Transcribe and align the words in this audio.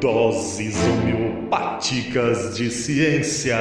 Doses 0.00 0.76
homeopáticas 0.84 2.56
de 2.56 2.70
ciência. 2.70 3.56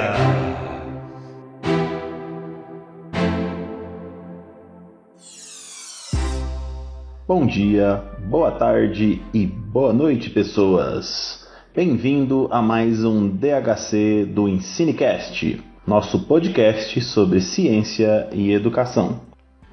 Bom 7.27 7.43
dia, 7.47 8.03
boa 8.27 8.51
tarde 8.51 9.19
e 9.33 9.47
boa 9.47 9.91
noite, 9.91 10.29
pessoas. 10.29 11.47
Bem-vindo 11.75 12.47
a 12.51 12.61
mais 12.61 13.03
um 13.03 13.27
DHC 13.27 14.25
do 14.25 14.47
Ensinecast, 14.47 15.59
nosso 15.87 16.27
podcast 16.27 17.01
sobre 17.01 17.41
ciência 17.41 18.29
e 18.31 18.51
educação. 18.53 19.21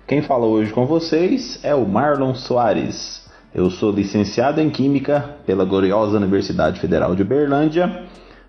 Quem 0.07 0.23
fala 0.23 0.47
hoje 0.47 0.73
com 0.73 0.87
vocês 0.87 1.63
é 1.63 1.75
o 1.75 1.87
Marlon 1.87 2.35
Soares. 2.35 3.24
Eu 3.55 3.71
sou 3.71 3.93
licenciado 3.93 4.61
em 4.61 4.69
Química 4.69 5.37
pela 5.47 5.65
gloriosa 5.65 6.17
Universidade 6.17 6.81
Federal 6.81 7.15
de 7.15 7.23
Berlândia, 7.23 8.03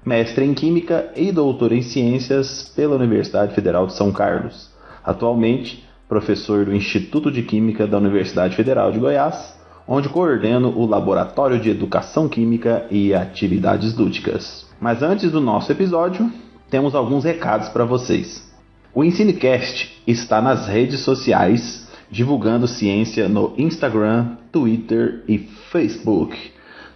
mestre 0.03 0.43
em 0.43 0.52
Química 0.55 1.11
e 1.16 1.31
doutor 1.31 1.71
em 1.73 1.84
Ciências 1.84 2.73
pela 2.75 2.95
Universidade 2.95 3.53
Federal 3.53 3.85
de 3.85 3.94
São 3.94 4.11
Carlos. 4.11 4.71
Atualmente, 5.03 5.88
professor 6.09 6.66
do 6.66 6.75
Instituto 6.75 7.31
de 7.31 7.44
Química 7.44 7.85
da 7.85 7.99
Universidade 7.99 8.55
Federal 8.55 8.91
de 8.91 8.97
Goiás, 8.97 9.55
onde 9.88 10.09
coordeno 10.09 10.70
o 10.75 10.88
Laboratório 10.88 11.59
de 11.59 11.69
Educação 11.69 12.27
Química 12.27 12.88
e 12.89 13.13
Atividades 13.13 13.95
Lúdicas. 13.95 14.66
Mas 14.81 15.03
antes 15.03 15.30
do 15.30 15.39
nosso 15.39 15.72
episódio, 15.72 16.31
temos 16.67 16.95
alguns 16.95 17.23
recados 17.23 17.69
para 17.69 17.85
vocês. 17.85 18.52
O 18.91 19.03
Ensinecast 19.03 20.02
está 20.08 20.41
nas 20.41 20.67
redes 20.67 21.02
sociais 21.02 21.84
divulgando 22.15 22.65
ciência 22.65 23.27
no 23.27 23.53
Instagram, 23.57 24.37
Twitter 24.49 25.25
e 25.27 25.37
Facebook. 25.37 26.38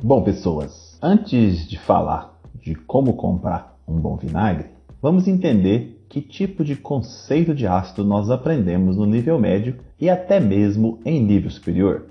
Bom, 0.03 0.23
pessoas, 0.23 0.99
antes 1.03 1.69
de 1.69 1.79
falar 1.79 2.35
de 2.65 2.75
como 2.75 3.13
comprar 3.13 3.77
um 3.87 4.01
bom 4.01 4.17
vinagre, 4.17 4.71
vamos 5.03 5.29
entender 5.29 5.96
que 6.09 6.21
tipo 6.21 6.65
de 6.65 6.77
conceito 6.77 7.55
de 7.55 7.67
ácido 7.67 8.05
nós 8.05 8.31
aprendemos 8.31 8.97
no 8.97 9.07
nível 9.07 9.39
médio 9.39 9.79
e 10.01 10.09
até 10.09 10.41
mesmo 10.41 11.01
em 11.05 11.21
nível 11.21 11.51
superior. 11.51 12.07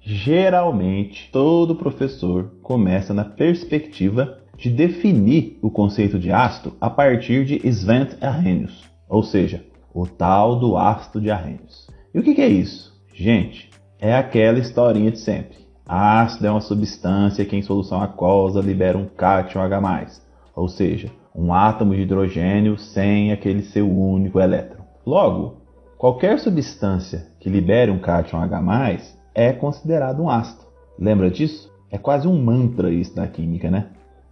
Geralmente, 0.00 1.28
todo 1.32 1.74
professor 1.74 2.52
começa 2.62 3.12
na 3.12 3.24
perspectiva 3.24 4.38
de 4.56 4.70
definir 4.70 5.58
o 5.60 5.70
conceito 5.70 6.18
de 6.18 6.30
ácido 6.30 6.74
a 6.80 6.88
partir 6.88 7.44
de 7.44 7.60
Svent 7.72 8.14
Arrhenius, 8.20 8.84
ou 9.08 9.22
seja, 9.22 9.64
o 9.92 10.06
tal 10.06 10.58
do 10.58 10.76
ácido 10.76 11.20
de 11.20 11.30
Arrhenius. 11.30 11.88
E 12.14 12.18
o 12.18 12.22
que 12.22 12.40
é 12.40 12.48
isso? 12.48 12.94
Gente, 13.12 13.70
é 13.98 14.14
aquela 14.14 14.58
historinha 14.58 15.10
de 15.10 15.18
sempre. 15.18 15.58
Ácido 15.86 16.46
é 16.46 16.50
uma 16.50 16.60
substância 16.60 17.44
que 17.44 17.56
em 17.56 17.62
solução 17.62 18.00
aquosa 18.00 18.60
libera 18.60 18.98
um 18.98 19.06
cátion 19.06 19.60
H+, 19.60 20.06
ou 20.54 20.68
seja, 20.68 21.10
um 21.36 21.52
átomo 21.52 21.94
de 21.94 22.02
hidrogênio 22.02 22.78
sem 22.78 23.30
aquele 23.30 23.62
seu 23.62 23.86
único 23.86 24.40
elétron. 24.40 24.84
Logo, 25.04 25.56
qualquer 25.98 26.38
substância 26.38 27.26
que 27.38 27.50
libere 27.50 27.90
um 27.90 27.98
cátion 27.98 28.40
H+, 28.40 28.98
é 29.34 29.52
considerado 29.52 30.22
um 30.22 30.30
ácido. 30.30 30.64
Lembra 30.98 31.30
disso? 31.30 31.70
É 31.90 31.98
quase 31.98 32.26
um 32.26 32.42
mantra 32.42 32.90
isso 32.90 33.14
na 33.14 33.26
química, 33.26 33.70
né? 33.70 33.88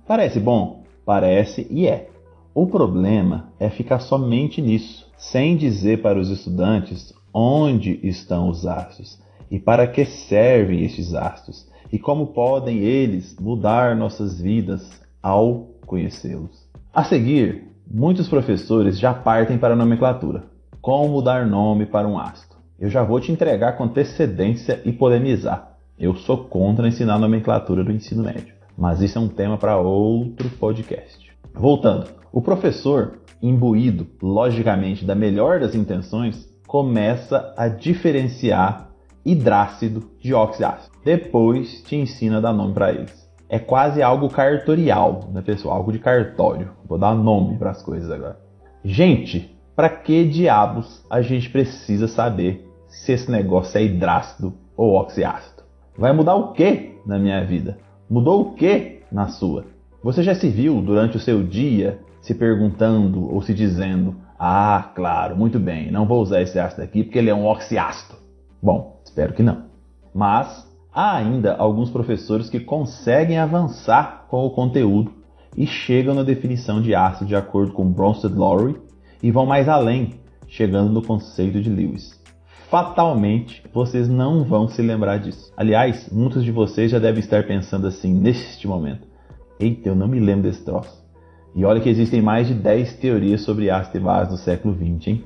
Parece 0.09 0.41
bom? 0.41 0.83
Parece 1.05 1.67
e 1.71 1.87
é. 1.87 2.09
O 2.55 2.67
problema 2.67 3.53
é 3.61 3.69
ficar 3.69 3.99
somente 3.99 4.63
nisso, 4.63 5.11
sem 5.19 5.57
dizer 5.57 6.01
para 6.01 6.19
os 6.19 6.31
estudantes 6.31 7.13
onde 7.33 8.01
estão 8.03 8.49
os 8.49 8.67
ácidos 8.67 9.21
e 9.51 9.59
para 9.59 9.87
que 9.87 10.05
servem 10.05 10.85
estes 10.85 11.15
ácidos 11.15 11.69
e 11.93 11.99
como 11.99 12.29
podem 12.29 12.79
eles 12.79 13.37
mudar 13.39 13.95
nossas 13.95 14.41
vidas 14.41 14.89
ao 15.23 15.69
conhecê-los. 15.87 16.64
A 16.95 17.03
seguir, 17.03 17.73
muitos 17.91 18.29
professores 18.29 18.97
já 18.97 19.13
partem 19.13 19.59
para 19.59 19.75
a 19.75 19.77
nomenclatura. 19.77 20.45
Como 20.81 21.21
dar 21.21 21.45
nome 21.45 21.87
para 21.87 22.07
um 22.07 22.17
ácido? 22.17 22.55
Eu 22.79 22.89
já 22.89 23.03
vou 23.03 23.19
te 23.19 23.33
entregar 23.33 23.77
com 23.77 23.83
antecedência 23.83 24.81
e 24.85 24.93
polemizar. 24.93 25.77
Eu 25.99 26.15
sou 26.15 26.45
contra 26.45 26.87
ensinar 26.87 27.15
a 27.15 27.19
nomenclatura 27.19 27.83
do 27.83 27.91
ensino 27.91 28.23
médio, 28.23 28.55
mas 28.79 29.01
isso 29.01 29.19
é 29.19 29.21
um 29.21 29.27
tema 29.27 29.59
para 29.59 29.77
outro 29.77 30.49
podcast. 30.51 31.33
Voltando, 31.53 32.11
o 32.31 32.41
professor, 32.41 33.19
imbuído 33.43 34.07
logicamente 34.23 35.05
da 35.05 35.17
melhor 35.17 35.59
das 35.59 35.75
intenções, 35.75 36.49
começa 36.65 37.53
a 37.57 37.67
diferenciar 37.67 38.91
hidrácido 39.27 40.13
de 40.21 40.33
oxiácido. 40.33 40.95
Depois 41.05 41.83
te 41.83 41.97
ensina 41.97 42.39
a 42.39 42.41
dar 42.41 42.53
nome 42.53 42.73
para 42.73 42.93
eles 42.93 43.24
é 43.55 43.59
quase 43.61 44.03
algo 44.03 44.29
cartorial, 44.29 45.29
né, 45.33 45.41
pessoal? 45.41 45.77
Algo 45.77 45.93
de 45.93 46.01
cartório. 46.01 46.73
Vou 46.89 46.99
dar 46.99 47.15
nome 47.15 47.57
para 47.57 47.71
as 47.71 47.81
coisas 47.81 48.11
agora. 48.11 48.37
Gente, 48.85 49.57
para 49.77 49.89
que 49.89 50.25
diabos 50.25 51.07
a 51.09 51.23
gente 51.23 51.49
precisa 51.49 52.09
saber 52.09 52.69
se 52.89 53.13
esse 53.13 53.31
negócio 53.31 53.79
é 53.79 53.85
hidrácido 53.85 54.55
ou 54.77 55.01
oxiácido? 55.01 55.63
Vai 55.97 56.13
mudar 56.13 56.35
o 56.35 56.53
que 56.53 56.99
na 57.07 57.17
minha 57.17 57.45
vida? 57.45 57.79
Mudou 58.11 58.41
o 58.41 58.55
que 58.55 59.03
na 59.11 59.29
sua? 59.29 59.67
Você 60.03 60.25
já 60.25 60.35
se 60.35 60.49
viu 60.49 60.83
durante 60.83 61.17
o 61.17 61.21
seu 61.21 61.41
dia 61.45 62.01
se 62.21 62.35
perguntando 62.35 63.33
ou 63.33 63.41
se 63.41 63.55
dizendo: 63.55 64.17
Ah, 64.37 64.91
claro, 64.97 65.37
muito 65.37 65.61
bem, 65.61 65.93
não 65.93 66.07
vou 66.07 66.21
usar 66.21 66.43
esse 66.43 66.59
ácido 66.59 66.83
aqui 66.83 67.05
porque 67.05 67.19
ele 67.19 67.31
é 67.31 67.35
um 67.35 67.47
oxiácido? 67.47 68.17
Bom, 68.61 69.01
espero 69.05 69.33
que 69.33 69.45
não. 69.45 69.67
Mas 70.13 70.64
Há 70.95 71.17
ainda 71.17 71.57
alguns 71.57 71.91
professores 71.91 72.49
que 72.49 72.61
conseguem 72.61 73.37
avançar 73.37 74.27
com 74.29 74.47
o 74.47 74.51
conteúdo 74.51 75.13
e 75.57 75.67
chegam 75.67 76.15
na 76.15 76.23
definição 76.23 76.81
de 76.81 76.95
ácido 76.95 77.27
de 77.27 77.35
acordo 77.35 77.73
com 77.73 77.91
Bronsted 77.91 78.33
Lowry 78.33 78.77
e 79.21 79.33
vão 79.33 79.45
mais 79.45 79.69
além, 79.69 80.15
chegando 80.47 80.93
no 80.93 81.03
conceito 81.03 81.61
de 81.61 81.69
Lewis. 81.69 82.23
Fatalmente, 82.71 83.65
vocês 83.73 84.09
não 84.09 84.45
vão 84.45 84.69
se 84.69 84.81
lembrar 84.83 85.19
disso. 85.19 85.53
Aliás, 85.57 86.09
muitos 86.13 86.45
de 86.45 86.53
vocês 86.53 86.93
já 86.93 87.01
devem 87.01 87.19
estar 87.19 87.45
pensando 87.45 87.89
assim 87.89 88.15
neste 88.15 88.69
momento. 88.69 89.09
Eita, 89.59 89.89
eu 89.89 89.97
não 89.97 90.07
me 90.07 90.21
lembro 90.21 90.45
desse 90.45 90.65
troço. 90.65 91.05
E 91.57 91.65
olha 91.65 91.81
que 91.81 91.89
existem 91.89 92.23
mais 92.23 92.47
de 92.47 92.55
10 92.55 92.99
teorias 92.99 93.41
sobre 93.41 93.69
ácido 93.69 93.97
e 93.97 94.01
base 94.01 94.31
no 94.31 94.37
século 94.37 94.75
XX, 94.75 95.09
hein? 95.09 95.25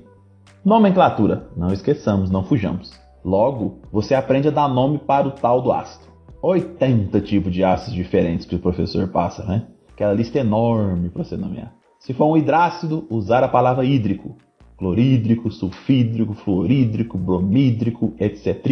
Nomenclatura. 0.65 1.49
Não 1.55 1.71
esqueçamos, 1.73 2.31
não 2.31 2.43
fujamos. 2.43 2.91
Logo, 3.29 3.81
você 3.93 4.15
aprende 4.15 4.49
a 4.49 4.51
dar 4.51 4.69
nome 4.69 4.97
para 4.97 5.29
o 5.29 5.33
tal 5.33 5.61
do 5.61 5.71
ácido. 5.71 6.07
80 6.41 7.21
tipos 7.21 7.53
de 7.53 7.63
ácidos 7.63 7.93
diferentes 7.93 8.47
que 8.47 8.55
o 8.55 8.59
professor 8.59 9.07
passa, 9.09 9.45
né? 9.45 9.67
Aquela 9.93 10.15
lista 10.15 10.39
enorme 10.39 11.11
para 11.11 11.25
você 11.25 11.37
nomear. 11.37 11.75
Se 11.99 12.15
for 12.15 12.25
um 12.25 12.39
hidrácido, 12.39 13.07
usar 13.11 13.45
a 13.45 13.49
palavra 13.49 13.85
hídrico. 13.85 14.39
Clorídrico, 14.79 15.51
sulfídrico, 15.51 16.33
fluorídrico, 16.33 17.19
bromídrico, 17.19 18.15
etc, 18.19 18.65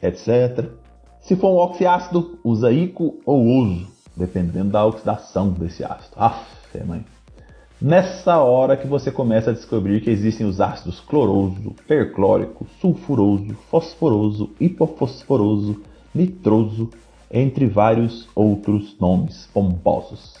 etc. 0.00 0.70
Se 1.20 1.34
for 1.34 1.50
um 1.50 1.56
oxiácido, 1.56 2.38
usa 2.44 2.70
ico 2.70 3.18
ou 3.26 3.44
uso, 3.44 3.88
dependendo 4.16 4.70
da 4.70 4.86
oxidação 4.86 5.50
desse 5.50 5.82
ácido. 5.82 6.14
Aff, 6.16 6.46
mãe. 6.86 7.04
Nessa 7.86 8.38
hora 8.38 8.78
que 8.78 8.86
você 8.86 9.10
começa 9.10 9.50
a 9.50 9.52
descobrir 9.52 10.00
que 10.00 10.08
existem 10.08 10.46
os 10.46 10.58
ácidos 10.58 11.00
cloroso, 11.00 11.74
perclórico, 11.86 12.66
sulfuroso, 12.80 13.54
fosforoso, 13.70 14.52
hipofosforoso, 14.58 15.82
nitroso, 16.14 16.88
entre 17.30 17.66
vários 17.66 18.26
outros 18.34 18.98
nomes 18.98 19.50
pomposos. 19.52 20.34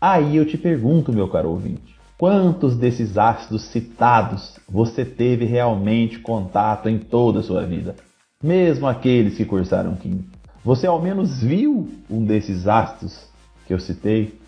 Aí 0.00 0.36
eu 0.36 0.44
te 0.44 0.58
pergunto, 0.58 1.12
meu 1.12 1.28
caro 1.28 1.50
ouvinte, 1.50 1.94
quantos 2.18 2.76
desses 2.76 3.16
ácidos 3.16 3.62
citados 3.66 4.58
você 4.68 5.04
teve 5.04 5.44
realmente 5.44 6.18
contato 6.18 6.88
em 6.88 6.98
toda 6.98 7.38
a 7.38 7.44
sua 7.44 7.64
vida? 7.64 7.94
Mesmo 8.42 8.88
aqueles 8.88 9.36
que 9.36 9.44
cursaram 9.44 9.94
química. 9.94 10.36
Você 10.64 10.88
ao 10.88 11.00
menos 11.00 11.40
viu 11.40 11.88
um 12.10 12.24
desses 12.24 12.66
ácidos 12.66 13.28
que 13.64 13.72
eu 13.72 13.78
citei? 13.78 14.39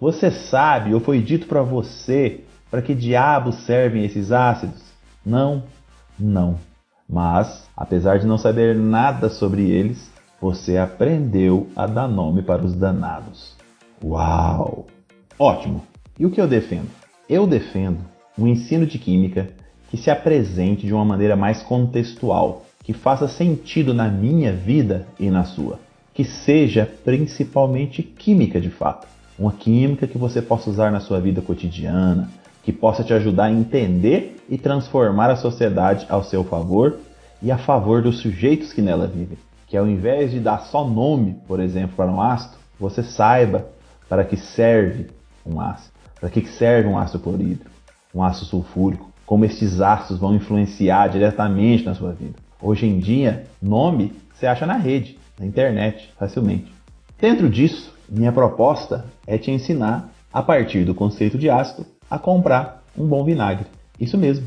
Você 0.00 0.30
sabe 0.30 0.92
ou 0.92 1.00
foi 1.00 1.20
dito 1.20 1.46
para 1.46 1.62
você 1.62 2.40
para 2.70 2.82
que 2.82 2.94
diabos 2.94 3.54
servem 3.64 4.04
esses 4.04 4.32
ácidos? 4.32 4.82
Não, 5.24 5.62
não. 6.18 6.58
Mas, 7.08 7.68
apesar 7.76 8.18
de 8.18 8.26
não 8.26 8.36
saber 8.36 8.74
nada 8.74 9.28
sobre 9.28 9.70
eles, 9.70 10.10
você 10.40 10.76
aprendeu 10.76 11.68
a 11.76 11.86
dar 11.86 12.08
nome 12.08 12.42
para 12.42 12.64
os 12.64 12.74
danados. 12.74 13.54
Uau! 14.02 14.86
Ótimo! 15.38 15.82
E 16.18 16.26
o 16.26 16.30
que 16.30 16.40
eu 16.40 16.48
defendo? 16.48 16.90
Eu 17.28 17.46
defendo 17.46 17.98
um 18.36 18.46
ensino 18.46 18.86
de 18.86 18.98
química 18.98 19.48
que 19.90 19.96
se 19.96 20.10
apresente 20.10 20.86
de 20.86 20.92
uma 20.92 21.04
maneira 21.04 21.36
mais 21.36 21.62
contextual, 21.62 22.66
que 22.82 22.92
faça 22.92 23.28
sentido 23.28 23.94
na 23.94 24.08
minha 24.08 24.52
vida 24.52 25.06
e 25.18 25.30
na 25.30 25.44
sua, 25.44 25.78
que 26.12 26.24
seja 26.24 26.90
principalmente 27.04 28.02
química 28.02 28.60
de 28.60 28.70
fato. 28.70 29.13
Uma 29.38 29.52
química 29.52 30.06
que 30.06 30.16
você 30.16 30.40
possa 30.40 30.70
usar 30.70 30.92
na 30.92 31.00
sua 31.00 31.20
vida 31.20 31.42
cotidiana, 31.42 32.28
que 32.62 32.72
possa 32.72 33.02
te 33.02 33.12
ajudar 33.12 33.44
a 33.44 33.52
entender 33.52 34.42
e 34.48 34.56
transformar 34.56 35.30
a 35.30 35.36
sociedade 35.36 36.06
ao 36.08 36.22
seu 36.22 36.44
favor 36.44 36.98
e 37.42 37.50
a 37.50 37.58
favor 37.58 38.00
dos 38.00 38.18
sujeitos 38.18 38.72
que 38.72 38.80
nela 38.80 39.06
vivem. 39.06 39.38
Que 39.66 39.76
ao 39.76 39.88
invés 39.88 40.30
de 40.30 40.40
dar 40.40 40.60
só 40.60 40.86
nome, 40.86 41.36
por 41.48 41.60
exemplo, 41.60 41.96
para 41.96 42.10
um 42.10 42.20
ácido, 42.20 42.56
você 42.78 43.02
saiba 43.02 43.66
para 44.08 44.24
que 44.24 44.36
serve 44.36 45.08
um 45.44 45.60
ácido, 45.60 45.92
para 46.20 46.30
que 46.30 46.46
serve 46.46 46.88
um 46.88 46.98
ácido 46.98 47.18
clorídrico, 47.18 47.70
um 48.14 48.22
ácido 48.22 48.46
sulfúrico, 48.46 49.10
como 49.26 49.44
esses 49.44 49.80
ácidos 49.80 50.18
vão 50.18 50.34
influenciar 50.34 51.08
diretamente 51.08 51.84
na 51.84 51.94
sua 51.94 52.12
vida. 52.12 52.34
Hoje 52.62 52.86
em 52.86 52.98
dia, 52.98 53.46
nome 53.60 54.12
você 54.32 54.46
acha 54.46 54.66
na 54.66 54.76
rede, 54.76 55.18
na 55.38 55.46
internet, 55.46 56.12
facilmente. 56.18 56.72
Dentro 57.18 57.48
disso, 57.48 57.93
minha 58.08 58.32
proposta 58.32 59.04
é 59.26 59.38
te 59.38 59.50
ensinar, 59.50 60.10
a 60.32 60.42
partir 60.42 60.84
do 60.84 60.94
conceito 60.94 61.38
de 61.38 61.48
ácido, 61.48 61.86
a 62.10 62.18
comprar 62.18 62.82
um 62.96 63.06
bom 63.06 63.24
vinagre. 63.24 63.66
Isso 63.98 64.18
mesmo. 64.18 64.46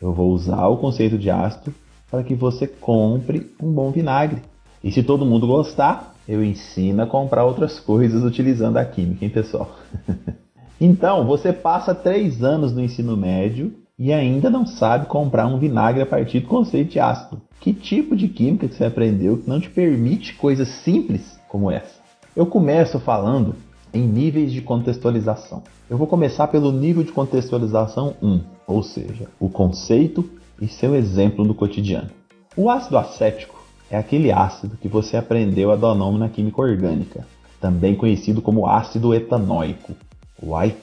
Eu 0.00 0.12
vou 0.12 0.30
usar 0.30 0.66
o 0.68 0.76
conceito 0.76 1.18
de 1.18 1.30
ácido 1.30 1.74
para 2.10 2.22
que 2.22 2.34
você 2.34 2.66
compre 2.66 3.50
um 3.60 3.72
bom 3.72 3.90
vinagre. 3.90 4.42
E 4.82 4.92
se 4.92 5.02
todo 5.02 5.26
mundo 5.26 5.46
gostar, 5.46 6.14
eu 6.28 6.44
ensino 6.44 7.02
a 7.02 7.06
comprar 7.06 7.44
outras 7.44 7.78
coisas 7.80 8.22
utilizando 8.22 8.76
a 8.76 8.84
química, 8.84 9.24
hein, 9.24 9.30
pessoal? 9.30 9.76
então, 10.80 11.26
você 11.26 11.52
passa 11.52 11.94
três 11.94 12.42
anos 12.42 12.72
no 12.72 12.82
ensino 12.82 13.16
médio 13.16 13.74
e 13.98 14.12
ainda 14.12 14.50
não 14.50 14.66
sabe 14.66 15.06
comprar 15.06 15.46
um 15.46 15.58
vinagre 15.58 16.02
a 16.02 16.06
partir 16.06 16.40
do 16.40 16.48
conceito 16.48 16.92
de 16.92 17.00
ácido. 17.00 17.40
Que 17.60 17.72
tipo 17.72 18.14
de 18.14 18.28
química 18.28 18.68
que 18.68 18.74
você 18.74 18.84
aprendeu 18.84 19.38
que 19.38 19.48
não 19.48 19.60
te 19.60 19.70
permite 19.70 20.34
coisas 20.34 20.68
simples 20.68 21.40
como 21.48 21.70
essa? 21.70 22.05
Eu 22.36 22.44
começo 22.44 23.00
falando 23.00 23.54
em 23.94 24.02
níveis 24.02 24.52
de 24.52 24.60
contextualização. 24.60 25.62
Eu 25.88 25.96
vou 25.96 26.06
começar 26.06 26.46
pelo 26.48 26.70
nível 26.70 27.02
de 27.02 27.10
contextualização 27.10 28.14
1, 28.22 28.40
ou 28.66 28.82
seja, 28.82 29.26
o 29.40 29.48
conceito 29.48 30.22
e 30.60 30.68
seu 30.68 30.94
exemplo 30.94 31.46
no 31.46 31.54
cotidiano. 31.54 32.10
O 32.54 32.68
ácido 32.68 32.98
acético 32.98 33.58
é 33.90 33.96
aquele 33.96 34.30
ácido 34.30 34.76
que 34.76 34.86
você 34.86 35.16
aprendeu 35.16 35.72
a 35.72 35.76
dar 35.76 35.94
nome 35.94 36.18
na 36.18 36.28
química 36.28 36.60
orgânica, 36.60 37.26
também 37.58 37.94
conhecido 37.94 38.42
como 38.42 38.66
ácido 38.66 39.14
etanóico. 39.14 39.94
Uai, 40.42 40.76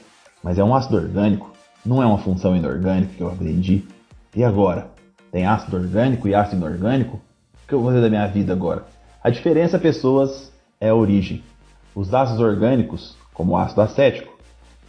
mas 0.44 0.58
é 0.58 0.64
um 0.64 0.74
ácido 0.74 0.98
orgânico? 0.98 1.54
Não 1.86 2.02
é 2.02 2.06
uma 2.08 2.18
função 2.18 2.56
inorgânica 2.56 3.14
que 3.16 3.22
eu 3.22 3.28
aprendi? 3.28 3.84
E 4.36 4.44
agora? 4.44 4.88
Tem 5.32 5.46
ácido 5.46 5.78
orgânico 5.78 6.28
e 6.28 6.34
ácido 6.34 6.66
inorgânico? 6.66 7.18
O 7.64 7.68
que 7.68 7.76
eu 7.76 7.80
vou 7.80 7.90
fazer 7.90 8.02
da 8.02 8.10
minha 8.10 8.26
vida 8.26 8.54
agora? 8.54 8.88
A 9.24 9.30
diferença, 9.30 9.78
pessoas, 9.78 10.52
é 10.84 10.90
a 10.90 10.96
origem. 10.96 11.42
Os 11.96 12.14
ácidos 12.14 12.44
orgânicos, 12.44 13.16
como 13.34 13.54
o 13.54 13.58
ácido 13.58 13.80
acético, 13.80 14.38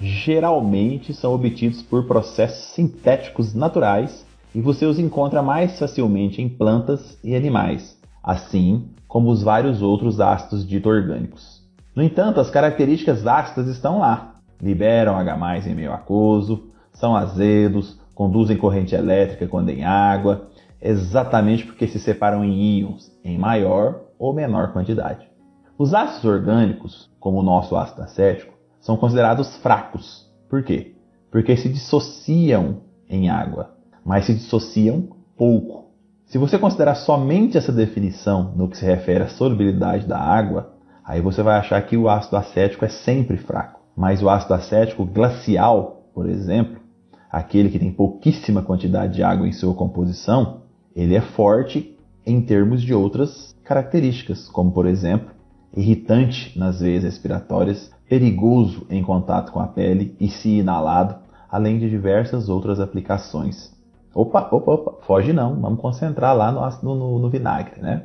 geralmente 0.00 1.14
são 1.14 1.32
obtidos 1.32 1.82
por 1.82 2.04
processos 2.08 2.74
sintéticos 2.74 3.54
naturais 3.54 4.26
e 4.52 4.60
você 4.60 4.86
os 4.86 4.98
encontra 4.98 5.40
mais 5.40 5.78
facilmente 5.78 6.42
em 6.42 6.48
plantas 6.48 7.16
e 7.22 7.36
animais, 7.36 7.96
assim 8.20 8.88
como 9.06 9.30
os 9.30 9.44
vários 9.44 9.82
outros 9.82 10.20
ácidos 10.20 10.66
dito 10.66 10.88
orgânicos. 10.88 11.62
No 11.94 12.02
entanto, 12.02 12.40
as 12.40 12.50
características 12.50 13.24
ácidas 13.24 13.68
estão 13.68 14.00
lá. 14.00 14.34
Liberam 14.60 15.16
H+ 15.16 15.68
em 15.68 15.76
meio 15.76 15.92
aquoso, 15.92 16.70
são 16.92 17.14
azedos, 17.14 18.00
conduzem 18.16 18.56
corrente 18.56 18.96
elétrica 18.96 19.46
quando 19.46 19.70
em 19.70 19.84
água, 19.84 20.48
exatamente 20.82 21.64
porque 21.64 21.86
se 21.86 22.00
separam 22.00 22.44
em 22.44 22.80
íons 22.80 23.12
em 23.24 23.38
maior 23.38 24.00
ou 24.18 24.34
menor 24.34 24.72
quantidade. 24.72 25.33
Os 25.76 25.92
ácidos 25.92 26.24
orgânicos, 26.24 27.10
como 27.18 27.40
o 27.40 27.42
nosso 27.42 27.74
ácido 27.74 28.02
acético, 28.02 28.54
são 28.80 28.96
considerados 28.96 29.56
fracos. 29.56 30.30
Por 30.48 30.62
quê? 30.62 30.94
Porque 31.32 31.56
se 31.56 31.68
dissociam 31.68 32.82
em 33.10 33.28
água, 33.28 33.74
mas 34.04 34.26
se 34.26 34.34
dissociam 34.34 35.08
pouco. 35.36 35.86
Se 36.26 36.38
você 36.38 36.58
considerar 36.58 36.94
somente 36.94 37.58
essa 37.58 37.72
definição 37.72 38.52
no 38.54 38.68
que 38.68 38.76
se 38.76 38.84
refere 38.84 39.24
à 39.24 39.28
solubilidade 39.28 40.06
da 40.06 40.18
água, 40.18 40.74
aí 41.04 41.20
você 41.20 41.42
vai 41.42 41.58
achar 41.58 41.82
que 41.82 41.96
o 41.96 42.08
ácido 42.08 42.36
acético 42.36 42.84
é 42.84 42.88
sempre 42.88 43.36
fraco. 43.36 43.80
Mas 43.96 44.22
o 44.22 44.28
ácido 44.28 44.54
acético 44.54 45.04
glacial, 45.04 46.08
por 46.14 46.28
exemplo, 46.28 46.80
aquele 47.28 47.68
que 47.68 47.80
tem 47.80 47.90
pouquíssima 47.90 48.62
quantidade 48.62 49.14
de 49.14 49.24
água 49.24 49.48
em 49.48 49.52
sua 49.52 49.74
composição, 49.74 50.62
ele 50.94 51.16
é 51.16 51.20
forte 51.20 51.98
em 52.24 52.40
termos 52.40 52.80
de 52.80 52.94
outras 52.94 53.54
características, 53.64 54.48
como 54.48 54.70
por 54.70 54.86
exemplo, 54.86 55.33
irritante 55.76 56.58
nas 56.58 56.80
veias 56.80 57.04
respiratórias, 57.04 57.92
perigoso 58.08 58.86
em 58.90 59.02
contato 59.02 59.52
com 59.52 59.60
a 59.60 59.66
pele 59.66 60.14
e 60.20 60.28
se 60.28 60.58
inalado, 60.58 61.16
além 61.50 61.78
de 61.78 61.88
diversas 61.88 62.48
outras 62.48 62.80
aplicações. 62.80 63.72
Opa, 64.14 64.48
opa, 64.50 64.72
opa, 64.72 64.92
foge 65.04 65.32
não, 65.32 65.60
vamos 65.60 65.80
concentrar 65.80 66.36
lá 66.36 66.52
no, 66.52 66.94
no, 66.94 67.18
no 67.18 67.30
vinagre, 67.30 67.80
né? 67.80 68.02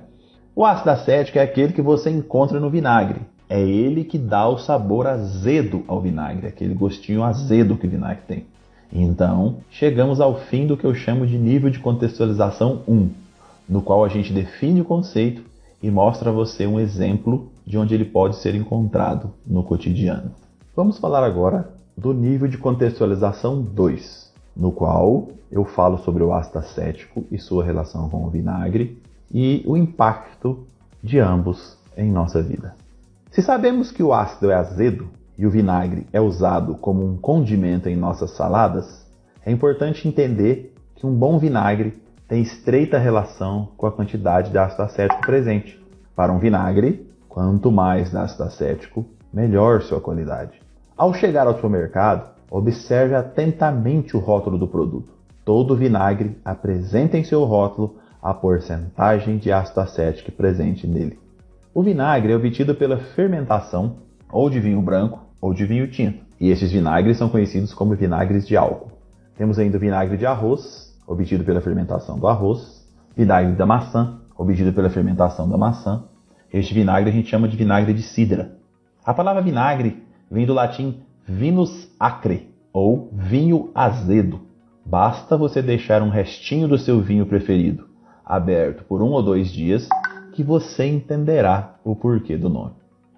O 0.56 0.66
ácido 0.66 0.90
acético 0.90 1.38
é 1.38 1.42
aquele 1.42 1.74
que 1.74 1.82
você 1.82 2.10
encontra 2.10 2.60
no 2.60 2.70
vinagre. 2.70 3.22
É 3.48 3.62
ele 3.62 4.04
que 4.04 4.18
dá 4.18 4.48
o 4.48 4.58
sabor 4.58 5.08
azedo 5.08 5.84
ao 5.88 6.02
vinagre, 6.02 6.48
aquele 6.48 6.74
gostinho 6.74 7.24
azedo 7.24 7.78
que 7.78 7.88
o 7.88 7.90
vinagre 7.90 8.24
tem. 8.28 8.46
Então, 8.92 9.58
chegamos 9.70 10.20
ao 10.20 10.36
fim 10.36 10.68
do 10.68 10.76
que 10.76 10.86
eu 10.86 10.94
chamo 10.94 11.26
de 11.26 11.38
nível 11.38 11.70
de 11.70 11.80
contextualização 11.80 12.82
1, 12.88 13.10
no 13.68 13.82
qual 13.82 14.04
a 14.04 14.10
gente 14.10 14.34
define 14.34 14.82
o 14.82 14.86
conceito 14.86 15.44
e 15.82 15.90
mostra 15.90 16.30
a 16.30 16.34
você 16.34 16.68
um 16.68 16.80
exemplo 16.80 17.50
de 17.66 17.78
onde 17.78 17.94
ele 17.94 18.06
pode 18.06 18.38
ser 18.38 18.56
encontrado 18.56 19.32
no 19.46 19.64
cotidiano. 19.64 20.32
Vamos 20.76 20.98
falar 20.98 21.24
agora 21.24 21.70
do 21.98 22.14
nível 22.14 22.48
de 22.48 22.58
contextualização 22.58 23.62
2, 23.62 24.34
no 24.56 24.72
qual 24.72 25.30
eu 25.52 25.66
falo 25.66 25.98
sobre 26.00 26.24
o 26.24 26.34
ácido 26.34 26.60
acético 26.60 27.26
e 27.32 27.38
sua 27.38 27.64
relação 27.64 28.10
com 28.10 28.26
o 28.26 28.30
vinagre 28.30 29.02
e 29.32 29.64
o 29.66 29.76
impacto 29.76 30.66
de 31.02 31.20
ambos 31.20 31.78
em 31.98 32.12
nossa 32.12 32.42
vida. 32.42 32.76
Se 33.32 33.42
sabemos 33.42 33.92
que 33.92 34.04
o 34.04 34.14
ácido 34.14 34.52
é 34.52 34.56
azedo, 34.56 35.08
e 35.40 35.46
o 35.46 35.50
vinagre 35.50 36.06
é 36.12 36.20
usado 36.20 36.76
como 36.76 37.02
um 37.02 37.16
condimento 37.16 37.88
em 37.88 37.96
nossas 37.96 38.32
saladas, 38.32 39.08
é 39.46 39.50
importante 39.50 40.06
entender 40.06 40.76
que 40.96 41.08
um 41.08 41.16
bom 41.16 41.40
vinagre 41.40 41.98
tem 42.30 42.44
estreita 42.44 43.00
relação 43.00 43.70
com 43.76 43.88
a 43.88 43.92
quantidade 43.92 44.52
de 44.52 44.58
ácido 44.60 44.84
acético 44.84 45.20
presente. 45.26 45.84
Para 46.16 46.32
um 46.32 46.38
vinagre, 46.38 47.10
quanto 47.28 47.72
mais 47.72 48.16
ácido 48.16 48.44
acético, 48.44 49.04
melhor 49.34 49.82
sua 49.82 50.00
qualidade. 50.00 50.62
Ao 50.96 51.12
chegar 51.12 51.48
ao 51.48 51.56
supermercado, 51.56 52.30
observe 52.52 53.16
atentamente 53.16 54.16
o 54.16 54.20
rótulo 54.20 54.60
do 54.60 54.68
produto. 54.68 55.12
Todo 55.44 55.76
vinagre 55.76 56.38
apresenta 56.46 57.18
em 57.18 57.24
seu 57.24 57.44
rótulo 57.46 57.96
a 58.22 58.32
porcentagem 58.32 59.40
de 59.40 59.52
ácido 59.52 59.80
acético 59.80 60.32
presente 60.32 60.86
nele. 60.86 61.18
O 61.74 61.82
vinagre 61.82 62.32
é 62.32 62.36
obtido 62.36 62.76
pela 62.76 63.00
fermentação 63.00 63.96
ou 64.32 64.52
de 64.52 64.60
vinho 64.60 64.82
branco 64.84 65.20
ou 65.42 65.52
de 65.52 65.66
vinho 65.66 65.90
tinto. 65.90 66.24
E 66.40 66.52
esses 66.52 66.72
vinagres 66.72 67.18
são 67.18 67.28
conhecidos 67.28 67.74
como 67.74 67.96
vinagres 67.96 68.48
de 68.48 68.56
álcool. 68.56 68.92
Temos 69.36 69.58
ainda 69.58 69.78
o 69.78 69.80
vinagre 69.80 70.16
de 70.16 70.28
arroz, 70.28 70.89
obtido 71.10 71.44
pela 71.44 71.60
fermentação 71.60 72.20
do 72.20 72.28
arroz, 72.28 72.88
vinagre 73.18 73.54
da 73.54 73.66
maçã, 73.66 74.20
obtido 74.38 74.72
pela 74.72 74.92
fermentação 74.92 75.50
da 75.50 75.58
maçã. 75.58 76.04
Este 76.54 76.74
vinagre 76.74 77.10
a 77.10 77.14
gente 77.14 77.30
chama 77.30 77.48
de 77.48 77.58
vinagre 77.58 77.94
de 77.94 78.04
cidra. 78.04 78.56
A 79.04 79.14
palavra 79.14 79.42
vinagre 79.42 80.04
vem 80.30 80.46
do 80.46 80.54
latim 80.54 81.02
vinus 81.28 81.90
acre, 82.00 82.54
ou 82.72 83.10
vinho 83.12 83.72
azedo. 83.74 84.42
Basta 84.86 85.36
você 85.36 85.62
deixar 85.62 86.04
um 86.04 86.10
restinho 86.10 86.68
do 86.68 86.78
seu 86.78 87.02
vinho 87.02 87.26
preferido 87.26 87.90
aberto 88.24 88.84
por 88.84 89.02
um 89.02 89.10
ou 89.10 89.24
dois 89.24 89.52
dias 89.52 89.90
que 90.34 90.44
você 90.44 90.86
entenderá 90.86 91.78
o 91.84 91.96
porquê 91.96 92.38
do 92.38 92.48
nome. 92.48 92.74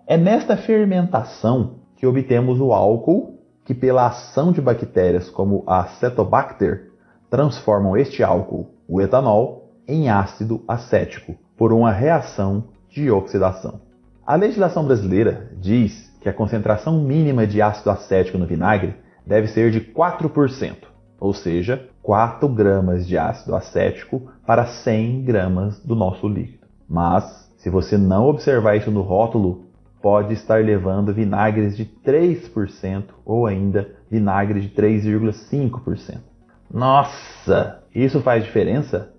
É 0.08 0.18
nesta 0.18 0.56
fermentação 0.56 1.82
que 1.98 2.08
obtemos 2.08 2.62
o 2.62 2.72
álcool, 2.72 3.38
que 3.66 3.74
pela 3.74 4.08
ação 4.08 4.54
de 4.54 4.62
bactérias 4.62 5.30
como 5.30 5.64
a 5.68 5.84
Cetobacter 6.00 6.91
transformam 7.32 7.96
este 7.96 8.22
álcool, 8.22 8.76
o 8.86 9.00
etanol, 9.00 9.72
em 9.88 10.10
ácido 10.10 10.64
acético, 10.68 11.34
por 11.58 11.72
uma 11.72 11.90
reação 11.90 12.66
de 12.90 13.10
oxidação. 13.10 13.80
A 14.28 14.36
legislação 14.36 14.86
brasileira 14.86 15.50
diz 15.58 16.12
que 16.20 16.28
a 16.28 16.34
concentração 16.34 17.02
mínima 17.02 17.48
de 17.48 17.62
ácido 17.62 17.90
acético 17.90 18.38
no 18.38 18.46
vinagre 18.46 18.96
deve 19.26 19.48
ser 19.48 19.72
de 19.72 19.80
4%, 19.80 20.76
ou 21.20 21.34
seja, 21.34 21.88
4 22.04 22.50
gramas 22.50 23.08
de 23.08 23.18
ácido 23.18 23.56
acético 23.56 24.30
para 24.46 24.66
100 24.66 25.24
gramas 25.24 25.80
do 25.80 25.96
nosso 25.96 26.28
líquido. 26.28 26.68
Mas, 26.88 27.50
se 27.58 27.70
você 27.70 27.98
não 27.98 28.28
observar 28.28 28.76
isso 28.76 28.92
no 28.92 29.02
rótulo, 29.02 29.68
pode 30.02 30.34
estar 30.34 30.62
levando 30.62 31.14
vinagres 31.14 31.78
de 31.78 31.86
3% 31.86 33.06
ou 33.24 33.46
ainda 33.46 33.90
vinagre 34.10 34.60
de 34.60 34.70
3,5%. 34.70 36.31
Nossa, 36.74 37.84
isso 37.94 38.22
faz 38.22 38.46
diferença? 38.46 39.12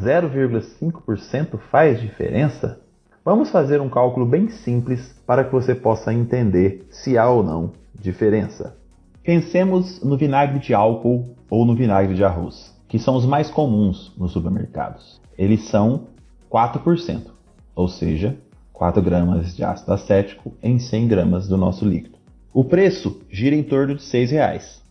0,5% 0.00 1.58
faz 1.58 2.00
diferença? 2.00 2.80
Vamos 3.24 3.50
fazer 3.50 3.80
um 3.80 3.88
cálculo 3.88 4.24
bem 4.24 4.48
simples 4.48 5.12
para 5.26 5.42
que 5.42 5.50
você 5.50 5.74
possa 5.74 6.14
entender 6.14 6.86
se 6.90 7.18
há 7.18 7.28
ou 7.28 7.42
não 7.42 7.72
diferença. 7.92 8.76
Pensemos 9.24 10.00
no 10.02 10.16
vinagre 10.16 10.60
de 10.60 10.74
álcool 10.74 11.34
ou 11.50 11.64
no 11.64 11.74
vinagre 11.74 12.14
de 12.14 12.24
arroz, 12.24 12.72
que 12.88 13.00
são 13.00 13.16
os 13.16 13.26
mais 13.26 13.50
comuns 13.50 14.14
nos 14.16 14.30
supermercados. 14.30 15.20
Eles 15.36 15.68
são 15.68 16.06
4%, 16.48 17.26
ou 17.74 17.88
seja, 17.88 18.36
4 18.72 19.02
gramas 19.02 19.56
de 19.56 19.64
ácido 19.64 19.92
acético 19.92 20.54
em 20.62 20.78
100 20.78 21.08
gramas 21.08 21.48
do 21.48 21.56
nosso 21.56 21.84
líquido. 21.84 22.18
O 22.52 22.64
preço 22.64 23.20
gira 23.28 23.56
em 23.56 23.62
torno 23.62 23.96
de 23.96 24.04
R$ 24.04 24.26
6,00. 24.26 24.81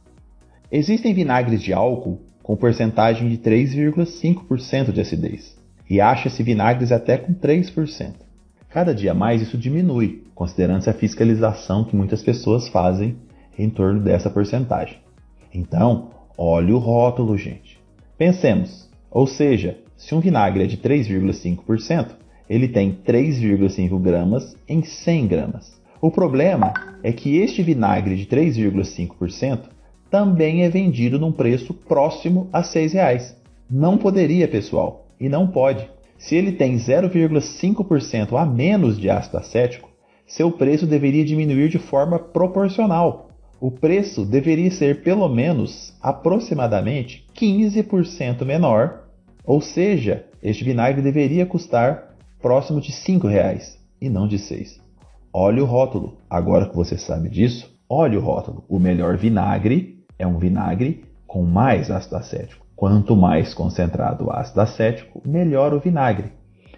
Existem 0.71 1.13
vinagres 1.13 1.61
de 1.61 1.73
álcool 1.73 2.21
com 2.41 2.55
porcentagem 2.55 3.27
de 3.27 3.37
3,5% 3.37 4.93
de 4.93 5.01
acidez, 5.01 5.57
e 5.89 5.99
acha-se 5.99 6.41
vinagres 6.41 6.93
até 6.93 7.17
com 7.17 7.33
3%. 7.33 8.13
Cada 8.69 8.95
dia 8.95 9.13
mais 9.13 9.41
isso 9.41 9.57
diminui, 9.57 10.23
considerando-se 10.33 10.89
a 10.89 10.93
fiscalização 10.93 11.83
que 11.83 11.93
muitas 11.93 12.23
pessoas 12.23 12.69
fazem 12.69 13.17
em 13.59 13.69
torno 13.69 13.99
dessa 13.99 14.29
porcentagem. 14.29 14.99
Então, 15.53 16.11
olhe 16.37 16.71
o 16.71 16.77
rótulo, 16.77 17.37
gente. 17.37 17.77
Pensemos, 18.17 18.89
ou 19.11 19.27
seja, 19.27 19.77
se 19.97 20.15
um 20.15 20.21
vinagre 20.21 20.63
é 20.63 20.67
de 20.67 20.77
3,5%, 20.77 22.15
ele 22.49 22.69
tem 22.69 22.93
3,5 22.93 23.99
gramas 24.01 24.55
em 24.69 24.81
100 24.83 25.27
gramas. 25.27 25.81
O 25.99 26.09
problema 26.09 26.73
é 27.03 27.11
que 27.11 27.37
este 27.39 27.61
vinagre 27.61 28.15
de 28.15 28.25
3,5% 28.25 29.63
também 30.11 30.63
é 30.63 30.69
vendido 30.69 31.17
num 31.17 31.31
preço 31.31 31.73
próximo 31.73 32.49
a 32.51 32.59
R$ 32.59 32.65
6,00. 32.65 33.33
Não 33.69 33.97
poderia, 33.97 34.45
pessoal, 34.45 35.07
e 35.17 35.29
não 35.29 35.47
pode. 35.47 35.89
Se 36.17 36.35
ele 36.35 36.51
tem 36.51 36.75
0,5% 36.75 38.37
a 38.37 38.45
menos 38.45 38.99
de 38.99 39.09
ácido 39.09 39.37
acético, 39.37 39.89
seu 40.27 40.51
preço 40.51 40.85
deveria 40.85 41.23
diminuir 41.23 41.69
de 41.69 41.79
forma 41.79 42.19
proporcional. 42.19 43.29
O 43.59 43.71
preço 43.71 44.25
deveria 44.25 44.69
ser 44.69 45.01
pelo 45.01 45.27
menos 45.29 45.93
aproximadamente 46.01 47.25
15% 47.33 48.43
menor, 48.43 49.05
ou 49.45 49.61
seja, 49.61 50.25
este 50.43 50.63
vinagre 50.63 51.01
deveria 51.01 51.45
custar 51.45 52.15
próximo 52.41 52.81
de 52.81 52.91
R$ 52.91 52.97
5,00 52.97 53.77
e 54.01 54.09
não 54.09 54.27
de 54.27 54.35
R$ 54.35 54.41
6. 54.43 54.81
Olhe 55.33 55.61
o 55.61 55.65
rótulo. 55.65 56.17
Agora 56.29 56.67
que 56.67 56.75
você 56.75 56.97
sabe 56.97 57.29
disso, 57.29 57.71
olhe 57.87 58.17
o 58.17 58.21
rótulo. 58.21 58.65
O 58.67 58.79
melhor 58.79 59.15
vinagre 59.15 60.00
é 60.21 60.27
um 60.27 60.37
vinagre 60.37 61.03
com 61.25 61.43
mais 61.43 61.89
ácido 61.89 62.15
acético. 62.15 62.65
Quanto 62.75 63.15
mais 63.15 63.53
concentrado 63.53 64.25
o 64.25 64.31
ácido 64.31 64.61
acético, 64.61 65.21
melhor 65.25 65.73
o 65.73 65.79
vinagre. 65.79 66.31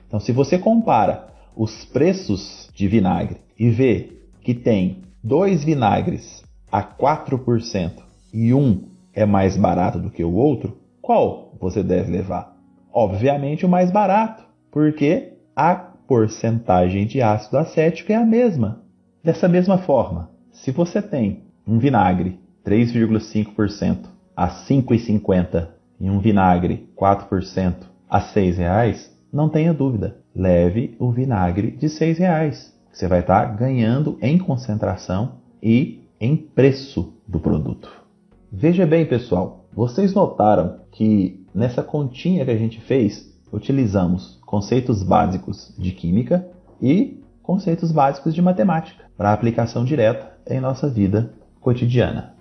Então, 0.07 0.19
se 0.19 0.31
você 0.31 0.57
compara 0.57 1.27
os 1.55 1.85
preços 1.85 2.69
de 2.73 2.87
vinagre 2.87 3.37
e 3.57 3.69
vê 3.69 4.11
que 4.41 4.53
tem 4.53 5.03
dois 5.23 5.63
vinagres 5.63 6.43
a 6.71 6.83
4% 6.83 7.91
e 8.33 8.53
um 8.53 8.89
é 9.13 9.25
mais 9.25 9.55
barato 9.55 9.99
do 9.99 10.09
que 10.09 10.23
o 10.23 10.33
outro, 10.33 10.77
qual 11.01 11.53
você 11.59 11.83
deve 11.83 12.11
levar? 12.11 12.55
Obviamente 12.91 13.65
o 13.65 13.69
mais 13.69 13.91
barato, 13.91 14.43
porque 14.71 15.33
a 15.55 15.75
porcentagem 15.75 17.05
de 17.05 17.21
ácido 17.21 17.57
acético 17.57 18.11
é 18.11 18.15
a 18.15 18.25
mesma. 18.25 18.81
Dessa 19.23 19.47
mesma 19.47 19.77
forma, 19.77 20.29
se 20.51 20.71
você 20.71 21.01
tem 21.01 21.43
um 21.65 21.77
vinagre 21.77 22.42
3,5% 22.65 24.05
a 24.35 24.47
5,50 24.47 25.67
e 25.99 26.09
um 26.09 26.19
vinagre 26.19 26.89
4% 26.97 27.75
a 28.09 28.17
R$ 28.19 28.25
6,00, 28.25 29.09
não 29.31 29.49
tenha 29.49 29.73
dúvida, 29.73 30.17
leve 30.35 30.95
o 30.99 31.11
vinagre 31.11 31.71
de 31.71 31.87
R$ 31.87 31.93
6,00. 31.93 32.73
Você 32.91 33.07
vai 33.07 33.21
estar 33.21 33.45
ganhando 33.55 34.17
em 34.21 34.37
concentração 34.37 35.37
e 35.61 36.03
em 36.19 36.37
preço 36.37 37.13
do 37.27 37.39
produto. 37.39 37.91
Veja 38.51 38.85
bem, 38.85 39.05
pessoal, 39.05 39.65
vocês 39.73 40.13
notaram 40.13 40.81
que 40.91 41.43
nessa 41.53 41.81
continha 41.81 42.45
que 42.45 42.51
a 42.51 42.57
gente 42.57 42.79
fez, 42.81 43.33
utilizamos 43.51 44.39
conceitos 44.45 45.01
básicos 45.03 45.73
de 45.77 45.91
química 45.91 46.47
e 46.81 47.19
conceitos 47.41 47.91
básicos 47.91 48.33
de 48.33 48.41
matemática 48.41 49.05
para 49.17 49.33
aplicação 49.33 49.83
direta 49.83 50.37
em 50.47 50.59
nossa 50.59 50.87
vida 50.87 51.33
cotidiana. 51.59 52.32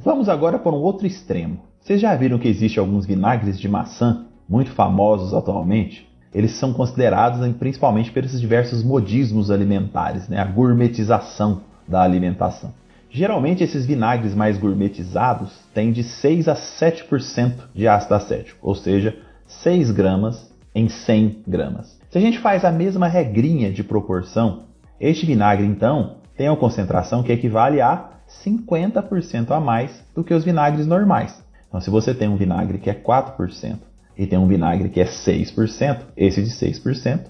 Vamos 0.00 0.28
agora 0.28 0.60
para 0.60 0.72
um 0.72 0.80
outro 0.80 1.06
extremo. 1.08 1.58
Vocês 1.80 2.00
já 2.00 2.14
viram 2.14 2.38
que 2.38 2.46
existem 2.46 2.80
alguns 2.80 3.04
vinagres 3.04 3.58
de 3.58 3.68
maçã 3.68 4.26
muito 4.48 4.70
famosos 4.70 5.34
atualmente? 5.34 6.08
Eles 6.32 6.52
são 6.52 6.72
considerados 6.72 7.44
principalmente 7.56 8.12
pelos 8.12 8.40
diversos 8.40 8.84
modismos 8.84 9.50
alimentares, 9.50 10.28
né? 10.28 10.38
a 10.38 10.44
gourmetização 10.44 11.62
da 11.86 12.00
alimentação. 12.02 12.72
Geralmente 13.10 13.64
esses 13.64 13.84
vinagres 13.86 14.36
mais 14.36 14.56
gourmetizados 14.56 15.52
têm 15.74 15.90
de 15.90 16.04
6 16.04 16.46
a 16.46 16.54
7% 16.54 17.54
de 17.74 17.88
ácido 17.88 18.14
acético, 18.14 18.58
ou 18.62 18.76
seja, 18.76 19.16
6 19.46 19.90
gramas 19.90 20.54
em 20.72 20.88
100 20.88 21.42
gramas. 21.46 21.98
Se 22.08 22.18
a 22.18 22.20
gente 22.20 22.38
faz 22.38 22.64
a 22.64 22.70
mesma 22.70 23.08
regrinha 23.08 23.72
de 23.72 23.82
proporção, 23.82 24.64
este 25.00 25.26
vinagre 25.26 25.66
então 25.66 26.18
tem 26.36 26.48
uma 26.48 26.56
concentração 26.56 27.22
que 27.22 27.32
equivale 27.32 27.80
a 27.80 28.17
50% 28.28 29.50
a 29.50 29.60
mais 29.60 30.04
do 30.14 30.22
que 30.22 30.34
os 30.34 30.44
vinagres 30.44 30.86
normais. 30.86 31.42
Então, 31.68 31.80
se 31.80 31.90
você 31.90 32.14
tem 32.14 32.28
um 32.28 32.36
vinagre 32.36 32.78
que 32.78 32.90
é 32.90 32.94
4% 32.94 33.78
e 34.16 34.26
tem 34.26 34.38
um 34.38 34.46
vinagre 34.46 34.88
que 34.88 35.00
é 35.00 35.04
6%, 35.04 36.00
esse 36.16 36.42
de 36.42 36.50
6% 36.50 37.20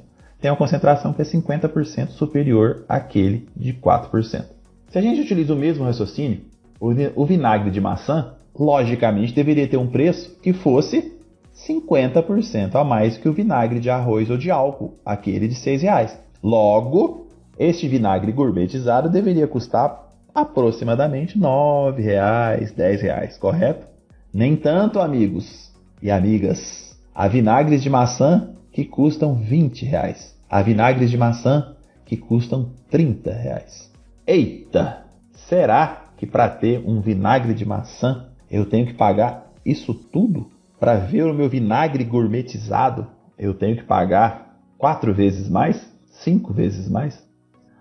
tem 0.41 0.51
uma 0.51 0.57
concentração 0.57 1.13
que 1.13 1.23
é 1.23 1.25
50% 1.25 2.11
superior 2.11 2.85
àquele 2.89 3.49
de 3.57 3.73
4%. 3.73 4.45
Se 4.89 4.99
a 4.99 5.03
gente 5.03 5.21
utiliza 5.21 5.53
o 5.53 5.57
mesmo 5.57 5.85
raciocínio, 5.85 6.43
o 6.81 7.27
vinagre 7.27 7.71
de 7.71 7.81
maçã, 7.81 8.35
logicamente, 8.55 9.35
deveria 9.35 9.67
ter 9.67 9.77
um 9.77 9.89
preço 9.89 10.39
que 10.41 10.53
fosse 10.53 11.13
50% 11.67 12.77
a 12.77 12.85
mais 12.85 13.19
que 13.19 13.29
o 13.29 13.33
vinagre 13.33 13.81
de 13.81 13.91
arroz 13.91 14.31
ou 14.31 14.39
de 14.39 14.51
álcool, 14.51 14.97
aquele 15.05 15.49
de 15.49 15.55
R$ 15.55 15.77
6,00. 15.77 16.17
Logo, 16.41 17.27
este 17.59 17.89
vinagre 17.89 18.31
gourmetizado 18.31 19.11
deveria 19.11 19.49
custar 19.49 20.08
aproximadamente 20.41 21.37
R$ 21.37 21.45
9,00, 21.45 22.61
R$ 22.61 22.67
10,00, 22.67 23.39
correto? 23.39 23.87
Nem 24.33 24.57
tanto, 24.57 25.01
amigos 25.01 25.73
e 26.03 26.11
amigas. 26.11 26.99
Há 27.15 27.27
vinagres 27.27 27.83
de 27.83 27.91
maçã 27.91 28.51
que 28.73 28.85
custam 28.85 29.35
R$ 29.35 29.57
20,00. 29.57 30.35
Há 30.49 30.63
vinagres 30.63 31.11
de 31.11 31.17
maçã 31.17 31.75
que 32.05 32.17
custam 32.17 32.71
R$ 32.91 32.99
30,00. 32.99 33.91
Eita! 34.27 35.05
Será 35.33 36.11
que 36.17 36.27
para 36.27 36.49
ter 36.49 36.83
um 36.87 37.01
vinagre 37.01 37.55
de 37.55 37.65
maçã 37.65 38.27
eu 38.51 38.67
tenho 38.67 38.87
que 38.87 38.95
pagar 38.95 39.51
isso 39.65 39.95
tudo? 39.95 40.51
Para 40.79 40.97
ver 40.97 41.25
o 41.25 41.35
meu 41.35 41.49
vinagre 41.49 42.05
gourmetizado, 42.05 43.07
eu 43.39 43.55
tenho 43.55 43.77
que 43.77 43.85
pagar 43.85 44.59
quatro 44.77 45.13
vezes 45.13 45.49
mais? 45.49 45.93
Cinco 46.11 46.53
vezes 46.53 46.89
mais? 46.89 47.27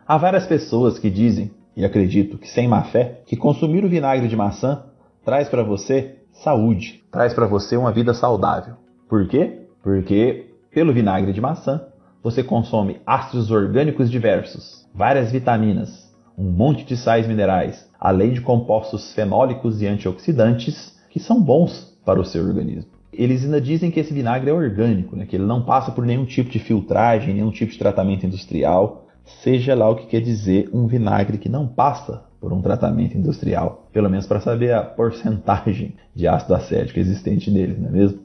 Há 0.07 0.17
várias 0.17 0.47
pessoas 0.47 0.97
que 0.97 1.09
dizem 1.09 1.51
e 1.77 1.85
acredito 1.85 2.39
que 2.39 2.49
sem 2.49 2.67
má 2.67 2.81
fé, 2.85 3.21
que 3.27 3.37
consumir 3.37 3.85
o 3.85 3.89
vinagre 3.89 4.27
de 4.27 4.35
maçã 4.35 4.83
traz 5.23 5.47
para 5.47 5.61
você 5.61 6.15
saúde, 6.31 7.03
traz 7.11 7.35
para 7.35 7.45
você 7.45 7.77
uma 7.77 7.91
vida 7.91 8.15
saudável. 8.15 8.73
Por 9.07 9.27
quê? 9.27 9.67
Porque 9.83 10.47
pelo 10.73 10.91
vinagre 10.91 11.31
de 11.31 11.39
maçã 11.39 11.85
você 12.23 12.43
consome 12.43 12.99
ácidos 13.05 13.51
orgânicos 13.51 14.09
diversos, 14.09 14.89
várias 14.93 15.31
vitaminas, 15.31 16.11
um 16.35 16.49
monte 16.49 16.83
de 16.83 16.97
sais 16.97 17.27
minerais, 17.27 17.87
além 17.99 18.33
de 18.33 18.41
compostos 18.41 19.13
fenólicos 19.13 19.79
e 19.79 19.85
antioxidantes 19.85 20.97
que 21.11 21.19
são 21.19 21.39
bons 21.39 21.95
para 22.03 22.19
o 22.19 22.25
seu 22.25 22.43
organismo. 22.43 22.91
Eles 23.13 23.45
ainda 23.45 23.61
dizem 23.61 23.91
que 23.91 23.99
esse 23.99 24.13
vinagre 24.13 24.49
é 24.49 24.53
orgânico, 24.53 25.15
né? 25.15 25.27
que 25.27 25.35
ele 25.35 25.45
não 25.45 25.63
passa 25.63 25.91
por 25.91 26.05
nenhum 26.05 26.25
tipo 26.25 26.49
de 26.49 26.59
filtragem, 26.59 27.35
nenhum 27.35 27.51
tipo 27.51 27.71
de 27.71 27.77
tratamento 27.77 28.25
industrial, 28.25 29.06
seja 29.43 29.75
lá 29.75 29.89
o 29.89 29.95
que 29.95 30.07
quer 30.07 30.21
dizer 30.21 30.69
um 30.73 30.87
vinagre 30.87 31.37
que 31.37 31.49
não 31.49 31.67
passa 31.67 32.23
por 32.39 32.53
um 32.53 32.61
tratamento 32.61 33.17
industrial, 33.17 33.87
pelo 33.91 34.09
menos 34.09 34.27
para 34.27 34.39
saber 34.39 34.73
a 34.73 34.81
porcentagem 34.81 35.95
de 36.15 36.27
ácido 36.27 36.55
acético 36.55 36.99
existente 36.99 37.51
nele, 37.51 37.77
não 37.77 37.89
é 37.89 37.91
mesmo? 37.91 38.19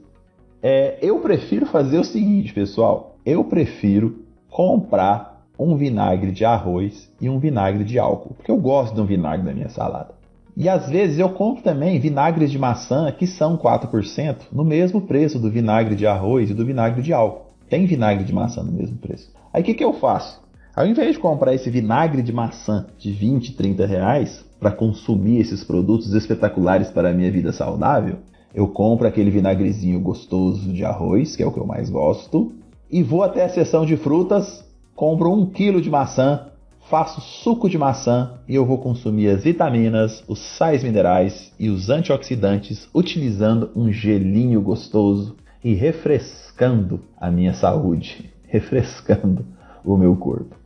É, 0.62 0.98
eu 1.02 1.18
prefiro 1.18 1.66
fazer 1.66 1.98
o 1.98 2.04
seguinte, 2.04 2.54
pessoal. 2.54 3.16
Eu 3.26 3.44
prefiro 3.44 4.24
comprar 4.48 5.44
um 5.58 5.76
vinagre 5.76 6.30
de 6.30 6.44
arroz 6.44 7.10
e 7.20 7.28
um 7.28 7.38
vinagre 7.38 7.84
de 7.84 7.98
álcool, 7.98 8.34
porque 8.34 8.50
eu 8.50 8.56
gosto 8.56 8.94
de 8.94 9.00
um 9.00 9.06
vinagre 9.06 9.44
na 9.44 9.52
minha 9.52 9.68
salada. 9.68 10.14
E 10.56 10.68
às 10.68 10.88
vezes 10.88 11.18
eu 11.18 11.30
compro 11.30 11.62
também 11.62 11.98
vinagres 11.98 12.50
de 12.50 12.58
maçã 12.58 13.10
que 13.10 13.26
são 13.26 13.56
4% 13.56 14.36
no 14.52 14.64
mesmo 14.64 15.00
preço 15.00 15.38
do 15.38 15.50
vinagre 15.50 15.96
de 15.96 16.06
arroz 16.06 16.50
e 16.50 16.54
do 16.54 16.64
vinagre 16.64 17.02
de 17.02 17.12
álcool. 17.12 17.52
Tem 17.70 17.86
vinagre 17.86 18.24
de 18.24 18.34
maçã 18.34 18.62
no 18.62 18.70
mesmo 18.70 18.98
preço. 18.98 19.32
Aí 19.52 19.62
o 19.62 19.64
que, 19.64 19.74
que 19.74 19.84
eu 19.84 19.94
faço? 19.94 20.42
Ao 20.74 20.86
invés 20.86 21.12
de 21.12 21.18
comprar 21.18 21.54
esse 21.54 21.68
vinagre 21.68 22.22
de 22.22 22.32
maçã 22.32 22.86
de 22.96 23.12
20, 23.12 23.56
30 23.56 23.84
reais 23.84 24.42
para 24.58 24.70
consumir 24.70 25.38
esses 25.38 25.62
produtos 25.62 26.14
espetaculares 26.14 26.88
para 26.88 27.10
a 27.10 27.12
minha 27.12 27.30
vida 27.30 27.52
saudável, 27.52 28.20
eu 28.54 28.66
compro 28.66 29.06
aquele 29.06 29.30
vinagrezinho 29.30 30.00
gostoso 30.00 30.72
de 30.72 30.82
arroz, 30.82 31.36
que 31.36 31.42
é 31.42 31.46
o 31.46 31.52
que 31.52 31.60
eu 31.60 31.66
mais 31.66 31.90
gosto, 31.90 32.52
e 32.90 33.02
vou 33.02 33.22
até 33.22 33.44
a 33.44 33.50
seção 33.50 33.84
de 33.84 33.98
frutas, 33.98 34.64
compro 34.96 35.30
um 35.30 35.44
quilo 35.44 35.78
de 35.78 35.90
maçã, 35.90 36.46
faço 36.88 37.20
suco 37.20 37.68
de 37.68 37.76
maçã 37.76 38.38
e 38.48 38.54
eu 38.54 38.64
vou 38.64 38.78
consumir 38.78 39.28
as 39.28 39.44
vitaminas, 39.44 40.24
os 40.26 40.38
sais 40.38 40.82
minerais 40.82 41.52
e 41.60 41.68
os 41.68 41.90
antioxidantes 41.90 42.88
utilizando 42.94 43.70
um 43.76 43.92
gelinho 43.92 44.62
gostoso 44.62 45.36
e 45.62 45.74
refrescando 45.74 46.98
a 47.20 47.30
minha 47.30 47.52
saúde, 47.52 48.32
refrescando 48.48 49.44
o 49.84 49.98
meu 49.98 50.16
corpo. 50.16 50.61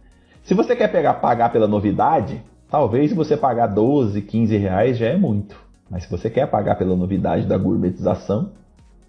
Se 0.47 0.55
você 0.55 0.76
quer 0.76 0.87
pegar 0.93 1.15
pagar 1.15 1.50
pela 1.50 1.67
novidade, 1.67 2.41
talvez 2.71 3.12
você 3.12 3.37
pagar 3.37 3.67
12, 3.67 4.23
15 4.23 4.57
reais 4.57 4.97
já 4.97 5.07
é 5.07 5.17
muito. 5.17 5.57
Mas 5.91 6.05
se 6.05 6.11
você 6.11 6.31
quer 6.31 6.47
pagar 6.47 6.76
pela 6.76 6.95
novidade 6.95 7.45
da 7.47 7.59
gourmetização, 7.59 8.53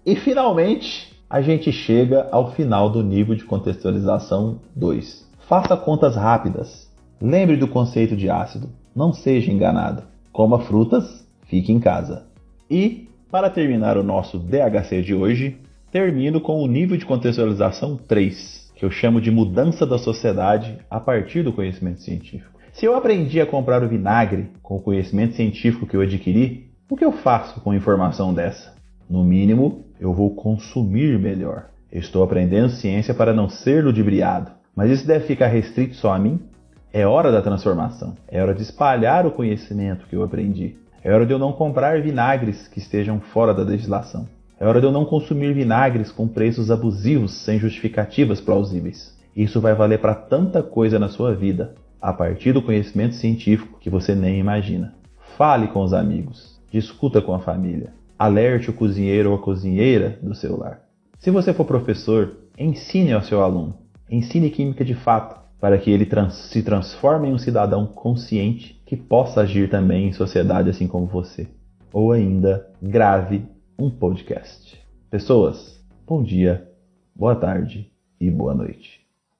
e 0.04 0.16
finalmente 0.16 1.16
a 1.30 1.40
gente 1.40 1.70
chega 1.70 2.28
ao 2.32 2.50
final 2.50 2.90
do 2.90 3.04
nível 3.04 3.36
de 3.36 3.44
contextualização 3.44 4.58
2. 4.74 5.28
Faça 5.48 5.76
contas 5.76 6.16
rápidas. 6.16 6.90
Lembre 7.22 7.56
do 7.56 7.68
conceito 7.68 8.16
de 8.16 8.28
ácido. 8.28 8.68
Não 8.92 9.12
seja 9.12 9.52
enganado. 9.52 10.02
Coma 10.32 10.58
frutas, 10.58 11.24
fique 11.44 11.70
em 11.70 11.78
casa. 11.78 12.26
E, 12.68 13.08
para 13.30 13.48
terminar 13.48 13.96
o 13.96 14.02
nosso 14.02 14.40
DHC 14.40 15.02
de 15.02 15.14
hoje, 15.14 15.56
termino 15.92 16.40
com 16.40 16.60
o 16.60 16.66
nível 16.66 16.96
de 16.96 17.06
contextualização 17.06 17.96
3, 17.96 18.67
que 18.78 18.84
eu 18.84 18.92
chamo 18.92 19.20
de 19.20 19.28
mudança 19.28 19.84
da 19.84 19.98
sociedade 19.98 20.78
a 20.88 21.00
partir 21.00 21.42
do 21.42 21.52
conhecimento 21.52 22.00
científico. 22.00 22.56
Se 22.72 22.86
eu 22.86 22.94
aprendi 22.94 23.40
a 23.40 23.46
comprar 23.46 23.82
o 23.82 23.88
vinagre 23.88 24.52
com 24.62 24.76
o 24.76 24.80
conhecimento 24.80 25.34
científico 25.34 25.84
que 25.84 25.96
eu 25.96 26.00
adquiri, 26.00 26.70
o 26.88 26.96
que 26.96 27.04
eu 27.04 27.10
faço 27.10 27.60
com 27.60 27.74
informação 27.74 28.32
dessa? 28.32 28.76
No 29.10 29.24
mínimo, 29.24 29.84
eu 29.98 30.14
vou 30.14 30.32
consumir 30.32 31.18
melhor. 31.18 31.70
Eu 31.90 31.98
estou 31.98 32.22
aprendendo 32.22 32.68
ciência 32.68 33.12
para 33.12 33.34
não 33.34 33.48
ser 33.48 33.82
ludibriado. 33.82 34.52
Mas 34.76 34.92
isso 34.92 35.04
deve 35.04 35.26
ficar 35.26 35.48
restrito 35.48 35.96
só 35.96 36.12
a 36.12 36.18
mim? 36.18 36.38
É 36.92 37.04
hora 37.04 37.32
da 37.32 37.42
transformação. 37.42 38.14
É 38.28 38.40
hora 38.40 38.54
de 38.54 38.62
espalhar 38.62 39.26
o 39.26 39.32
conhecimento 39.32 40.06
que 40.06 40.14
eu 40.14 40.22
aprendi. 40.22 40.76
É 41.02 41.12
hora 41.12 41.26
de 41.26 41.32
eu 41.32 41.38
não 41.38 41.52
comprar 41.52 42.00
vinagres 42.00 42.68
que 42.68 42.78
estejam 42.78 43.18
fora 43.18 43.52
da 43.52 43.64
legislação. 43.64 44.28
É 44.60 44.66
hora 44.66 44.80
de 44.80 44.86
eu 44.86 44.92
não 44.92 45.04
consumir 45.04 45.52
vinagres 45.54 46.10
com 46.10 46.26
preços 46.26 46.68
abusivos 46.68 47.32
sem 47.32 47.60
justificativas 47.60 48.40
plausíveis. 48.40 49.16
Isso 49.34 49.60
vai 49.60 49.72
valer 49.72 50.00
para 50.00 50.16
tanta 50.16 50.64
coisa 50.64 50.98
na 50.98 51.08
sua 51.08 51.32
vida, 51.32 51.76
a 52.02 52.12
partir 52.12 52.52
do 52.52 52.60
conhecimento 52.60 53.14
científico 53.14 53.78
que 53.78 53.88
você 53.88 54.16
nem 54.16 54.40
imagina. 54.40 54.94
Fale 55.36 55.68
com 55.68 55.84
os 55.84 55.92
amigos, 55.92 56.60
discuta 56.72 57.22
com 57.22 57.32
a 57.32 57.38
família, 57.38 57.92
alerte 58.18 58.68
o 58.68 58.72
cozinheiro 58.72 59.30
ou 59.30 59.36
a 59.36 59.40
cozinheira 59.40 60.18
do 60.20 60.34
seu 60.34 60.58
lar. 60.58 60.80
Se 61.20 61.30
você 61.30 61.52
for 61.52 61.64
professor, 61.64 62.38
ensine 62.58 63.12
ao 63.12 63.22
seu 63.22 63.44
aluno, 63.44 63.76
ensine 64.10 64.50
química 64.50 64.84
de 64.84 64.94
fato, 64.94 65.38
para 65.60 65.78
que 65.78 65.88
ele 65.88 66.04
trans 66.04 66.34
se 66.34 66.64
transforme 66.64 67.28
em 67.28 67.32
um 67.32 67.38
cidadão 67.38 67.86
consciente 67.86 68.80
que 68.84 68.96
possa 68.96 69.42
agir 69.42 69.70
também 69.70 70.08
em 70.08 70.12
sociedade 70.12 70.68
assim 70.68 70.88
como 70.88 71.06
você. 71.06 71.46
Ou 71.92 72.10
ainda, 72.10 72.68
grave 72.82 73.44
um 73.78 73.88
podcast. 73.88 74.84
Pessoas, 75.08 75.80
bom 76.04 76.20
dia, 76.20 76.68
boa 77.14 77.36
tarde 77.36 77.92
e 78.20 78.28
boa 78.28 78.52
noite. 78.52 79.07